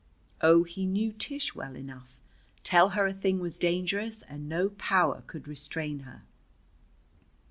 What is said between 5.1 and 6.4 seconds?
could restrain her.